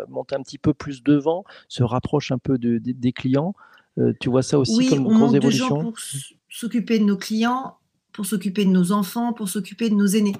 monter 0.08 0.36
un 0.36 0.42
petit 0.42 0.58
peu 0.58 0.74
plus 0.74 1.04
devant, 1.04 1.44
se 1.68 1.84
rapprochent 1.84 2.32
un 2.32 2.38
peu 2.38 2.58
des 2.58 3.14
clients. 3.14 3.54
Euh, 3.98 4.14
tu 4.20 4.30
vois 4.30 4.44
ça 4.44 4.60
aussi 4.60 4.78
oui, 4.78 4.90
comme 4.90 5.06
une 5.06 5.18
grosse 5.18 5.34
évolution? 5.34 5.82
pour 5.82 6.00
s'occuper 6.50 7.00
de 7.00 7.04
nos 7.04 7.18
clients, 7.18 7.78
pour 8.14 8.26
s'occuper 8.26 8.66
de 8.66 8.70
nos 8.70 8.92
enfants, 8.92 9.34
pour 9.34 9.50
s'occuper 9.50 9.90
de 9.90 9.96
nos 9.96 10.08
aînés. 10.08 10.36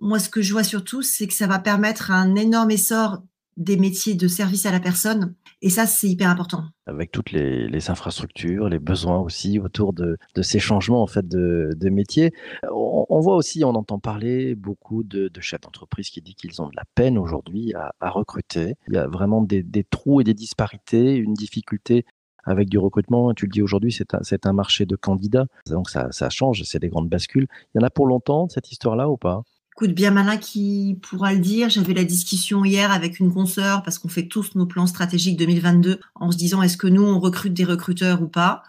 Moi, 0.00 0.18
ce 0.18 0.28
que 0.28 0.42
je 0.42 0.52
vois 0.52 0.64
surtout, 0.64 1.02
c'est 1.02 1.26
que 1.26 1.34
ça 1.34 1.46
va 1.46 1.58
permettre 1.58 2.10
un 2.10 2.34
énorme 2.34 2.70
essor 2.70 3.22
des 3.56 3.76
métiers 3.78 4.14
de 4.14 4.28
service 4.28 4.66
à 4.66 4.72
la 4.72 4.80
personne. 4.80 5.34
Et 5.62 5.70
ça, 5.70 5.86
c'est 5.86 6.08
hyper 6.08 6.28
important. 6.28 6.64
Avec 6.86 7.10
toutes 7.10 7.32
les, 7.32 7.90
infrastructures, 7.90 8.68
les 8.68 8.78
besoins 8.78 9.18
aussi 9.18 9.58
autour 9.58 9.94
de, 9.94 10.18
ces 10.42 10.58
changements 10.58 11.02
en 11.02 11.06
fait 11.06 11.26
de, 11.26 11.90
métiers. 11.90 12.32
On, 12.70 13.20
voit 13.20 13.36
aussi, 13.36 13.64
on 13.64 13.70
entend 13.70 13.98
parler 13.98 14.54
beaucoup 14.54 15.02
de, 15.02 15.30
chefs 15.40 15.62
d'entreprise 15.62 16.10
qui 16.10 16.20
disent 16.20 16.34
qu'ils 16.34 16.60
ont 16.60 16.68
de 16.68 16.76
la 16.76 16.84
peine 16.94 17.16
aujourd'hui 17.16 17.72
à, 17.74 18.10
recruter. 18.10 18.74
Il 18.88 18.94
y 18.94 18.98
a 18.98 19.06
vraiment 19.06 19.40
des, 19.40 19.84
trous 19.84 20.20
et 20.20 20.24
des 20.24 20.34
disparités, 20.34 21.14
une 21.14 21.34
difficulté 21.34 22.04
avec 22.44 22.68
du 22.68 22.78
recrutement. 22.78 23.32
Tu 23.32 23.46
le 23.46 23.50
dis 23.50 23.62
aujourd'hui, 23.62 23.92
c'est 23.92 24.46
un, 24.46 24.52
marché 24.52 24.84
de 24.84 24.96
candidats. 24.96 25.46
Donc 25.70 25.88
ça, 25.88 26.08
ça 26.12 26.28
change, 26.28 26.62
c'est 26.64 26.78
des 26.78 26.90
grandes 26.90 27.08
bascules. 27.08 27.46
Il 27.74 27.80
y 27.80 27.82
en 27.82 27.86
a 27.86 27.90
pour 27.90 28.06
longtemps, 28.06 28.48
cette 28.50 28.70
histoire-là 28.70 29.08
ou 29.08 29.16
pas? 29.16 29.42
Écoute, 29.76 29.92
bien 29.92 30.10
malin 30.10 30.38
qui 30.38 30.98
pourra 31.02 31.34
le 31.34 31.38
dire. 31.38 31.68
J'avais 31.68 31.92
la 31.92 32.04
discussion 32.04 32.64
hier 32.64 32.90
avec 32.90 33.20
une 33.20 33.32
consoeur 33.32 33.82
parce 33.82 33.98
qu'on 33.98 34.08
fait 34.08 34.26
tous 34.26 34.54
nos 34.54 34.64
plans 34.64 34.86
stratégiques 34.86 35.36
2022 35.36 36.00
en 36.14 36.32
se 36.32 36.36
disant 36.38 36.62
est-ce 36.62 36.78
que 36.78 36.86
nous 36.86 37.02
on 37.02 37.20
recrute 37.20 37.52
des 37.52 37.64
recruteurs 37.64 38.22
ou 38.22 38.28
pas? 38.28 38.62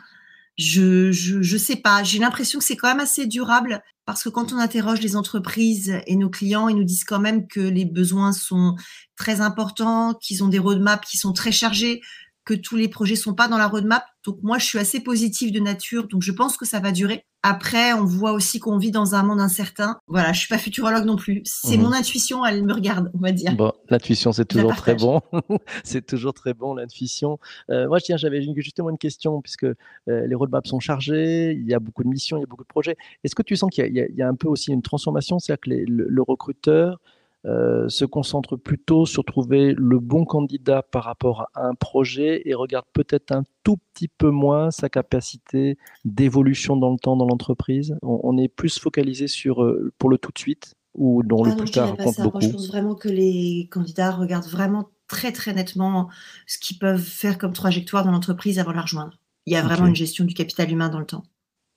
je, 0.57 1.11
je, 1.11 1.41
je 1.41 1.57
sais 1.57 1.75
pas. 1.75 2.03
J'ai 2.03 2.19
l'impression 2.19 2.59
que 2.59 2.65
c'est 2.65 2.75
quand 2.75 2.87
même 2.87 2.99
assez 2.99 3.27
durable 3.27 3.81
parce 4.05 4.23
que 4.23 4.29
quand 4.29 4.51
on 4.53 4.57
interroge 4.57 5.01
les 5.01 5.15
entreprises 5.15 5.99
et 6.07 6.15
nos 6.15 6.29
clients, 6.29 6.67
ils 6.67 6.75
nous 6.75 6.83
disent 6.83 7.03
quand 7.03 7.19
même 7.19 7.47
que 7.47 7.59
les 7.59 7.85
besoins 7.85 8.33
sont 8.33 8.75
très 9.15 9.41
importants, 9.41 10.13
qu'ils 10.15 10.43
ont 10.43 10.47
des 10.47 10.59
roadmaps 10.59 11.07
qui 11.07 11.17
sont 11.17 11.33
très 11.33 11.51
chargés, 11.51 12.01
que 12.43 12.53
tous 12.53 12.75
les 12.75 12.87
projets 12.87 13.15
sont 13.15 13.33
pas 13.33 13.47
dans 13.47 13.57
la 13.57 13.67
roadmap. 13.67 14.05
Donc 14.25 14.39
moi, 14.41 14.57
je 14.57 14.65
suis 14.65 14.79
assez 14.79 14.99
positive 14.99 15.51
de 15.51 15.59
nature, 15.59 16.07
donc 16.07 16.23
je 16.23 16.31
pense 16.31 16.57
que 16.57 16.65
ça 16.65 16.79
va 16.79 16.91
durer. 16.91 17.25
Après, 17.49 17.93
on 17.93 18.03
voit 18.03 18.33
aussi 18.33 18.59
qu'on 18.59 18.77
vit 18.77 18.91
dans 18.91 19.15
un 19.15 19.23
monde 19.23 19.39
incertain. 19.39 20.01
Voilà, 20.07 20.33
je 20.33 20.39
suis 20.39 20.49
pas 20.49 20.57
futurologue 20.57 21.05
non 21.05 21.15
plus. 21.15 21.41
C'est 21.45 21.77
mhm. 21.77 21.83
mon 21.83 21.93
intuition, 21.93 22.45
elle 22.45 22.61
me 22.61 22.73
regarde, 22.73 23.09
on 23.13 23.19
va 23.19 23.31
dire. 23.31 23.55
Bon, 23.55 23.71
l'intuition, 23.89 24.33
c'est 24.33 24.43
toujours 24.43 24.75
très 24.75 24.95
bon. 24.95 25.21
c'est 25.85 26.05
toujours 26.05 26.33
très 26.33 26.53
bon, 26.53 26.73
l'intuition. 26.73 27.39
Euh, 27.69 27.87
moi, 27.87 28.01
tiens, 28.01 28.17
j'avais 28.17 28.41
justement 28.57 28.89
une 28.89 28.97
question, 28.97 29.41
puisque 29.41 29.63
euh, 29.63 29.75
les 30.07 30.35
roadmaps 30.35 30.69
sont 30.69 30.81
chargés, 30.81 31.53
il 31.53 31.65
y 31.65 31.73
a 31.73 31.79
beaucoup 31.79 32.03
de 32.03 32.09
missions, 32.09 32.35
il 32.35 32.41
y 32.41 32.43
a 32.43 32.47
beaucoup 32.47 32.63
de 32.63 32.67
projets. 32.67 32.97
Est-ce 33.23 33.33
que 33.33 33.43
tu 33.43 33.55
sens 33.55 33.69
qu'il 33.71 33.93
y, 33.93 34.21
a 34.21 34.27
un 34.27 34.35
peu 34.35 34.49
aussi 34.49 34.73
une 34.73 34.81
transformation? 34.81 35.39
C'est-à-dire 35.39 35.61
que 35.61 35.69
le 35.87 36.21
recruteur 36.21 36.99
euh, 37.47 37.87
se 37.87 38.03
concentre 38.03 38.57
plutôt 38.57 39.05
sur 39.05 39.23
trouver 39.23 39.73
le 39.77 39.99
bon 39.99 40.25
candidat 40.25 40.81
par 40.81 41.05
rapport 41.05 41.47
à 41.55 41.65
un 41.67 41.75
projet 41.75 42.41
et 42.43 42.53
regarde 42.53 42.85
peut-être 42.91 43.31
un 43.31 43.43
tout 43.63 43.77
petit 43.93 44.09
peu 44.09 44.29
moins 44.29 44.69
sa 44.69 44.89
capacité 44.89 45.77
d'évolution 46.03 46.75
dans 46.75 46.91
le 46.91 46.99
temps 46.99 47.15
dans 47.15 47.25
l'entreprise. 47.25 47.95
On, 48.01 48.37
est 48.37 48.49
plus 48.49 48.79
focalisé 48.79 49.27
sur 49.27 49.63
euh, 49.63 49.93
pour 49.97 50.09
le 50.09 50.17
tout 50.17 50.31
de 50.33 50.39
suite 50.39 50.75
ou 50.93 51.23
dans 51.23 51.43
le 51.43 51.51
ah 51.51 51.55
plus 51.55 51.71
tard 51.71 51.95
compte 51.95 52.19
beaucoup. 52.19 52.41
je 52.41 52.49
pense 52.49 52.67
vraiment 52.67 52.95
que 52.95 53.07
les 53.07 53.69
candidats 53.71 54.11
regardent 54.11 54.47
vraiment 54.47 54.89
très 55.07 55.31
très 55.31 55.53
nettement 55.53 56.09
ce 56.47 56.57
qu'ils 56.57 56.79
peuvent 56.79 56.99
faire 56.99 57.37
comme 57.37 57.53
trajectoire 57.53 58.03
dans 58.03 58.11
l'entreprise 58.11 58.59
avant 58.59 58.71
de 58.71 58.75
la 58.75 58.81
rejoindre. 58.81 59.19
Il 59.45 59.53
y 59.53 59.55
a 59.55 59.61
vraiment 59.61 59.87
une 59.87 59.95
gestion 59.95 60.25
du 60.25 60.33
capital 60.33 60.69
humain 60.69 60.89
dans 60.89 60.99
le 60.99 61.05
temps. 61.05 61.23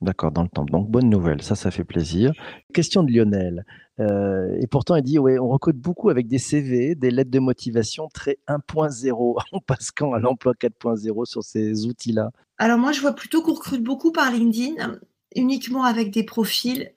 D'accord, 0.00 0.32
dans 0.32 0.42
le 0.42 0.48
temps. 0.48 0.64
Donc, 0.64 0.90
bonne 0.90 1.10
nouvelle, 1.10 1.42
ça, 1.42 1.54
ça 1.54 1.70
fait 1.70 1.84
plaisir. 1.84 2.32
Question 2.72 3.02
de 3.02 3.12
Lionel. 3.12 3.66
Euh, 4.00 4.56
et 4.58 4.66
pourtant, 4.66 4.96
il 4.96 5.02
dit, 5.02 5.18
ouais, 5.18 5.38
on 5.38 5.48
recrute 5.48 5.76
beaucoup 5.76 6.08
avec 6.08 6.26
des 6.26 6.38
CV, 6.38 6.94
des 6.94 7.10
lettres 7.10 7.30
de 7.30 7.38
motivation 7.38 8.08
très 8.08 8.38
1.0. 8.48 9.42
On 9.52 9.60
passe 9.60 9.90
quand 9.90 10.14
à 10.14 10.18
l'emploi 10.18 10.54
4.0 10.54 11.26
sur 11.26 11.42
ces 11.42 11.84
outils-là 11.84 12.30
Alors 12.56 12.78
moi, 12.78 12.92
je 12.92 13.02
vois 13.02 13.12
plutôt 13.12 13.42
qu'on 13.42 13.52
recrute 13.52 13.82
beaucoup 13.82 14.10
par 14.10 14.30
LinkedIn, 14.30 14.98
uniquement 15.36 15.84
avec 15.84 16.10
des 16.10 16.24
profils. 16.24 16.92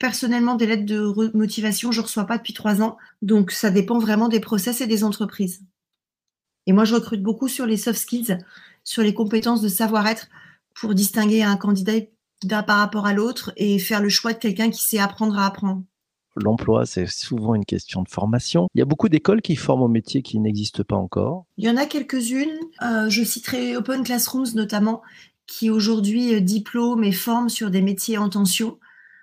Personnellement, 0.00 0.56
des 0.56 0.66
lettres 0.66 0.86
de 0.86 1.36
motivation, 1.36 1.92
je 1.92 2.00
ne 2.00 2.04
reçois 2.04 2.24
pas 2.24 2.38
depuis 2.38 2.54
trois 2.54 2.82
ans. 2.82 2.96
Donc, 3.22 3.52
ça 3.52 3.70
dépend 3.70 4.00
vraiment 4.00 4.28
des 4.28 4.40
process 4.40 4.80
et 4.80 4.88
des 4.88 5.04
entreprises. 5.04 5.62
Et 6.66 6.72
moi, 6.72 6.84
je 6.84 6.94
recrute 6.94 7.22
beaucoup 7.22 7.48
sur 7.48 7.66
les 7.66 7.76
soft 7.76 8.00
skills, 8.00 8.38
sur 8.82 9.04
les 9.04 9.14
compétences 9.14 9.62
de 9.62 9.68
savoir-être 9.68 10.28
pour 10.74 10.94
distinguer 10.94 11.42
un 11.42 11.56
candidat 11.56 11.94
d'un 12.44 12.62
par 12.62 12.78
rapport 12.78 13.06
à 13.06 13.12
l'autre 13.12 13.52
et 13.56 13.78
faire 13.78 14.00
le 14.00 14.08
choix 14.08 14.32
de 14.32 14.38
quelqu'un 14.38 14.70
qui 14.70 14.82
sait 14.82 14.98
apprendre 14.98 15.38
à 15.38 15.46
apprendre. 15.46 15.82
L'emploi, 16.36 16.86
c'est 16.86 17.06
souvent 17.06 17.54
une 17.54 17.64
question 17.64 18.02
de 18.02 18.08
formation. 18.08 18.68
Il 18.74 18.78
y 18.78 18.82
a 18.82 18.84
beaucoup 18.84 19.08
d'écoles 19.08 19.42
qui 19.42 19.56
forment 19.56 19.82
au 19.82 19.88
métier 19.88 20.22
qui 20.22 20.38
n'existent 20.38 20.84
pas 20.84 20.96
encore. 20.96 21.46
Il 21.56 21.64
y 21.64 21.70
en 21.70 21.76
a 21.76 21.86
quelques-unes. 21.86 22.56
Euh, 22.82 23.08
je 23.08 23.24
citerai 23.24 23.76
Open 23.76 24.04
Classrooms 24.04 24.54
notamment, 24.54 25.02
qui 25.46 25.70
aujourd'hui 25.70 26.34
euh, 26.34 26.40
diplôme 26.40 27.02
et 27.02 27.12
forme 27.12 27.48
sur 27.48 27.70
des 27.70 27.82
métiers 27.82 28.18
en 28.18 28.28
tension. 28.28 28.78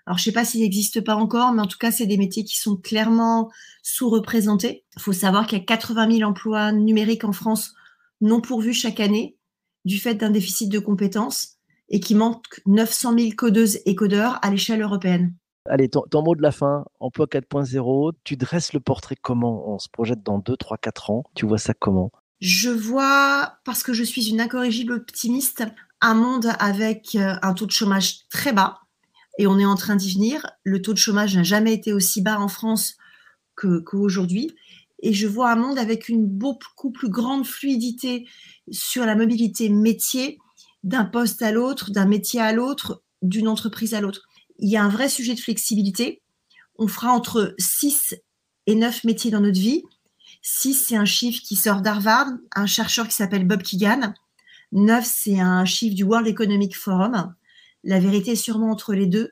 Alors, 0.06 0.18
je 0.18 0.24
ne 0.24 0.26
sais 0.26 0.32
pas 0.34 0.46
s'ils 0.46 0.62
n'existent 0.62 1.02
pas 1.02 1.16
encore, 1.16 1.52
mais 1.54 1.62
en 1.62 1.68
tout 1.68 1.80
cas, 1.80 1.92
c'est 1.92 2.06
des 2.06 2.18
métiers 2.18 2.44
qui 2.44 2.60
sont 2.60 2.76
clairement 2.76 3.50
sous-représentés. 3.82 4.84
Il 4.98 5.02
faut 5.02 5.14
savoir 5.14 5.48
qu'il 5.48 5.58
y 5.58 5.62
a 5.62 5.66
80 5.66 6.18
000 6.18 6.30
emplois 6.30 6.72
numériques 6.72 7.24
en 7.24 7.32
France 7.32 7.74
non 8.22 8.42
pourvus 8.42 8.74
chaque 8.74 9.00
année 9.00 9.38
du 9.84 10.00
fait 10.00 10.16
d'un 10.16 10.30
déficit 10.32 10.70
de 10.70 10.80
compétences 10.80 11.55
et 11.90 12.00
qui 12.00 12.16
manque 12.16 12.62
900 12.66 13.18
000 13.18 13.32
codeuses 13.38 13.80
et 13.86 13.96
codeurs 13.96 14.40
à 14.42 14.50
l'échelle 14.50 14.82
européenne. 14.82 15.34
Allez, 15.68 15.90
ton, 15.90 16.22
mot 16.22 16.36
de 16.36 16.44
la 16.44 16.52
fin, 16.52 16.86
emploi 17.00 17.26
4.0, 17.26 18.14
tu 18.24 18.38
dresses 18.38 18.74
le 18.74 18.80
portrait 18.80 19.16
comment? 19.20 19.68
On 19.74 19.80
se 19.80 19.90
projette 19.90 20.22
dans 20.22 20.38
2, 20.38 20.56
3, 20.56 20.78
4 20.78 21.10
ans. 21.10 21.24
Tu 21.34 21.48
vois 21.48 21.58
ça 21.58 21.74
comment? 21.74 22.12
Je 22.40 22.70
vois, 22.70 23.58
parce 23.66 23.82
que 23.82 23.94
je 23.94 24.04
suis 24.04 24.30
une 24.30 24.42
incorrigible 24.42 24.94
optimiste, 24.94 25.64
un 26.02 26.14
monde 26.14 26.52
avec 26.60 27.16
euh, 27.16 27.36
un 27.42 27.54
taux 27.54 27.66
de 27.66 27.72
chômage 27.72 28.28
très 28.30 28.54
bas. 28.54 28.82
Et 29.40 29.48
on 29.48 29.58
est 29.58 29.66
en 29.66 29.76
train 29.76 29.96
d'y 29.96 30.14
venir. 30.14 30.46
Le 30.64 30.82
taux 30.82 30.94
de 30.94 31.00
chômage 31.00 31.36
n'a 31.36 31.44
jamais 31.44 31.74
été 31.74 31.94
aussi 31.94 32.22
bas 32.22 32.40
en 32.40 32.48
France 32.48 32.98
qu'aujourd'hui. 33.56 34.54
et 35.00 35.14
je 35.14 35.28
vois 35.28 35.50
un 35.52 35.56
monde 35.56 35.80
avec 35.80 36.10
une 36.10 36.28
beaucoup 36.28 36.92
plus 36.92 37.10
grande 37.10 37.46
fluidité 37.46 38.28
sur 38.70 39.06
la 39.06 39.16
mobilité 39.16 39.70
métier 39.70 40.40
d'un 40.86 41.04
poste 41.04 41.42
à 41.42 41.52
l'autre, 41.52 41.92
d'un 41.92 42.06
métier 42.06 42.40
à 42.40 42.54
l'autre, 42.54 43.04
d'une 43.22 43.48
entreprise 43.48 43.94
à 43.94 44.02
l'autre. 44.02 44.22
Il 44.60 44.70
y 44.70 44.78
a 44.78 44.84
un 44.84 44.88
vrai 44.88 45.10
sujet 45.10 45.34
de 45.34 45.40
flexibilité. 45.40 46.22
On 46.78 46.88
fera 46.88 47.12
entre 47.12 47.56
6 47.58 48.16
et 48.68 48.76
9 48.76 49.04
métiers 49.04 49.32
dans 49.32 49.42
notre 49.42 49.60
vie. 49.60 49.84
6, 50.44 50.86
c'est 50.88 50.96
un 50.96 51.06
chiffre 51.06 51.42
qui 51.44 51.56
sort 51.56 51.82
d'Harvard, 51.82 52.28
un 52.56 52.68
chercheur 52.68 53.08
qui 53.08 53.16
s'appelle 53.16 53.48
Bob 53.48 53.64
Keegan. 53.64 54.14
9, 54.72 55.04
c'est 55.04 55.40
un 55.40 55.66
chiffre 55.66 55.96
du 55.96 56.04
World 56.04 56.28
Economic 56.28 56.78
Forum. 56.78 57.34
La 57.84 58.00
vérité 58.00 58.32
est 58.32 58.36
sûrement 58.36 58.70
entre 58.70 58.94
les 58.94 59.08
deux. 59.08 59.32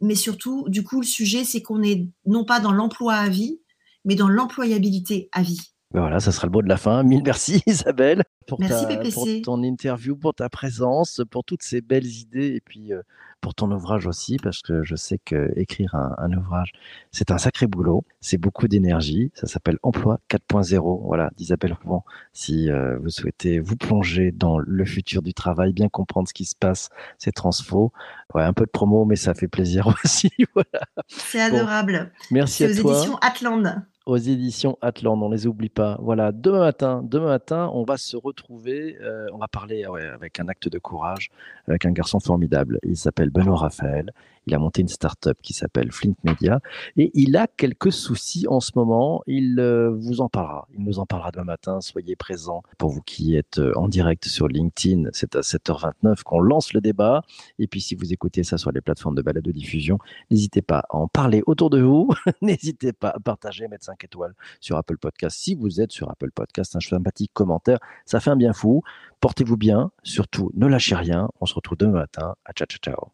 Mais 0.00 0.16
surtout, 0.16 0.64
du 0.68 0.82
coup, 0.82 1.00
le 1.00 1.06
sujet, 1.06 1.44
c'est 1.44 1.62
qu'on 1.62 1.82
est 1.82 2.08
non 2.26 2.44
pas 2.44 2.60
dans 2.60 2.72
l'emploi 2.72 3.14
à 3.14 3.28
vie, 3.28 3.60
mais 4.04 4.16
dans 4.16 4.28
l'employabilité 4.28 5.28
à 5.32 5.42
vie. 5.42 5.60
Ben 5.92 6.00
voilà, 6.00 6.18
ça 6.20 6.32
sera 6.32 6.46
le 6.46 6.52
mot 6.52 6.62
de 6.62 6.68
la 6.68 6.76
fin. 6.76 7.02
Mille 7.04 7.22
merci 7.24 7.62
Isabelle 7.66 8.24
pour, 8.48 8.58
ton 9.44 9.62
interview, 9.62 10.16
pour 10.16 10.34
ta 10.34 10.48
présence, 10.48 11.20
pour 11.30 11.44
toutes 11.44 11.62
ces 11.62 11.80
belles 11.80 12.06
idées 12.06 12.54
et 12.54 12.60
puis 12.60 12.92
euh, 12.92 13.02
pour 13.40 13.54
ton 13.54 13.70
ouvrage 13.70 14.06
aussi, 14.06 14.36
parce 14.42 14.62
que 14.62 14.82
je 14.82 14.96
sais 14.96 15.18
que 15.24 15.52
écrire 15.56 15.94
un, 15.94 16.32
ouvrage, 16.32 16.72
c'est 17.12 17.30
un 17.30 17.38
sacré 17.38 17.66
boulot, 17.66 18.04
c'est 18.20 18.38
beaucoup 18.38 18.66
d'énergie. 18.66 19.30
Ça 19.34 19.46
s'appelle 19.46 19.78
Emploi 19.82 20.18
4.0, 20.30 21.06
voilà, 21.06 21.30
d'Isabelle 21.36 21.76
Rouen. 21.84 22.04
Si 22.32 22.70
euh, 22.70 22.98
vous 22.98 23.10
souhaitez 23.10 23.60
vous 23.60 23.76
plonger 23.76 24.32
dans 24.32 24.58
le 24.58 24.84
futur 24.84 25.22
du 25.22 25.34
travail, 25.34 25.72
bien 25.72 25.88
comprendre 25.88 26.26
ce 26.26 26.34
qui 26.34 26.46
se 26.46 26.56
passe, 26.56 26.88
c'est 27.18 27.32
transfo. 27.32 27.92
Ouais, 28.34 28.42
un 28.42 28.52
peu 28.52 28.64
de 28.64 28.70
promo, 28.70 29.04
mais 29.04 29.16
ça 29.16 29.34
fait 29.34 29.48
plaisir 29.48 29.86
aussi. 30.04 30.30
voilà. 30.54 30.84
C'est 31.06 31.40
adorable. 31.40 32.10
merci 32.30 32.64
à 32.64 32.74
toi. 32.74 32.92
Aux 32.92 32.96
éditions 32.96 33.18
Atland 33.18 33.82
aux 34.08 34.16
éditions 34.16 34.78
Atlan, 34.80 35.20
on 35.20 35.28
les 35.28 35.46
oublie 35.46 35.68
pas. 35.68 35.98
Voilà, 36.00 36.32
demain 36.32 36.60
matin, 36.60 37.02
demain 37.04 37.26
matin, 37.26 37.70
on 37.74 37.84
va 37.84 37.98
se 37.98 38.16
retrouver, 38.16 38.96
euh, 39.02 39.26
on 39.34 39.36
va 39.36 39.48
parler 39.48 39.84
avec 39.84 40.40
un 40.40 40.48
acte 40.48 40.66
de 40.66 40.78
courage, 40.78 41.30
avec 41.66 41.84
un 41.84 41.92
garçon 41.92 42.18
formidable. 42.18 42.78
Il 42.84 42.96
s'appelle 42.96 43.28
Benoît 43.28 43.56
Raphaël. 43.56 44.10
Il 44.48 44.54
a 44.54 44.58
monté 44.58 44.80
une 44.80 44.88
start-up 44.88 45.36
qui 45.42 45.52
s'appelle 45.52 45.92
Flint 45.92 46.14
Media 46.24 46.60
et 46.96 47.10
il 47.12 47.36
a 47.36 47.46
quelques 47.46 47.92
soucis 47.92 48.46
en 48.48 48.60
ce 48.60 48.72
moment. 48.76 49.22
Il 49.26 49.60
euh, 49.60 49.90
vous 49.90 50.22
en 50.22 50.30
parlera. 50.30 50.66
Il 50.74 50.84
nous 50.84 50.98
en 50.98 51.04
parlera 51.04 51.30
demain 51.30 51.44
matin. 51.44 51.82
Soyez 51.82 52.16
présents. 52.16 52.62
Pour 52.78 52.88
vous 52.88 53.02
qui 53.02 53.36
êtes 53.36 53.58
euh, 53.58 53.72
en 53.76 53.88
direct 53.88 54.24
sur 54.24 54.48
LinkedIn, 54.48 55.10
c'est 55.12 55.36
à 55.36 55.40
7h29 55.40 56.22
qu'on 56.22 56.40
lance 56.40 56.72
le 56.72 56.80
débat. 56.80 57.20
Et 57.58 57.66
puis 57.66 57.82
si 57.82 57.94
vous 57.94 58.10
écoutez 58.10 58.42
ça 58.42 58.56
sur 58.56 58.72
les 58.72 58.80
plateformes 58.80 59.16
de 59.16 59.20
balade 59.20 59.44
de 59.44 59.52
diffusion, 59.52 59.98
n'hésitez 60.30 60.62
pas 60.62 60.78
à 60.88 60.96
en 60.96 61.08
parler 61.08 61.42
autour 61.46 61.68
de 61.68 61.82
vous. 61.82 62.08
n'hésitez 62.40 62.94
pas 62.94 63.10
à 63.10 63.20
partager, 63.20 63.68
mettre 63.68 63.84
5 63.84 64.02
étoiles 64.02 64.34
sur 64.60 64.78
Apple 64.78 64.96
Podcast. 64.96 65.36
Si 65.38 65.54
vous 65.56 65.82
êtes 65.82 65.92
sur 65.92 66.10
Apple 66.10 66.30
Podcast, 66.30 66.74
un 66.74 66.80
sympathique 66.80 67.32
commentaire, 67.34 67.78
ça 68.06 68.18
fait 68.18 68.30
un 68.30 68.36
bien 68.36 68.54
fou. 68.54 68.82
Portez-vous 69.20 69.58
bien. 69.58 69.90
Surtout, 70.02 70.50
ne 70.54 70.66
lâchez 70.66 70.94
rien. 70.94 71.28
On 71.42 71.46
se 71.46 71.54
retrouve 71.54 71.76
demain 71.76 71.98
matin. 71.98 72.34
À 72.46 72.52
ciao, 72.52 72.66
ciao, 72.66 72.78
ciao. 72.78 73.12